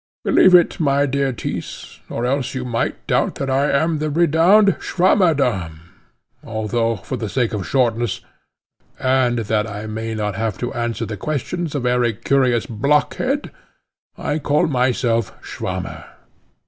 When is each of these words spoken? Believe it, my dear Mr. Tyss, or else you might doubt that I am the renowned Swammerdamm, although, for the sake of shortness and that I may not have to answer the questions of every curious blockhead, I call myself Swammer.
Believe 0.25 0.55
it, 0.55 0.79
my 0.79 1.05
dear 1.05 1.31
Mr. 1.31 1.37
Tyss, 1.37 1.99
or 2.09 2.25
else 2.25 2.55
you 2.55 2.65
might 2.65 3.05
doubt 3.05 3.35
that 3.35 3.51
I 3.51 3.69
am 3.69 3.99
the 3.99 4.09
renowned 4.09 4.75
Swammerdamm, 4.79 5.77
although, 6.43 6.95
for 6.95 7.17
the 7.17 7.29
sake 7.29 7.53
of 7.53 7.67
shortness 7.67 8.21
and 8.97 9.37
that 9.37 9.67
I 9.69 9.85
may 9.85 10.15
not 10.15 10.33
have 10.33 10.57
to 10.57 10.73
answer 10.73 11.05
the 11.05 11.17
questions 11.17 11.75
of 11.75 11.85
every 11.85 12.13
curious 12.13 12.65
blockhead, 12.65 13.51
I 14.17 14.39
call 14.39 14.65
myself 14.65 15.35
Swammer. 15.45 16.03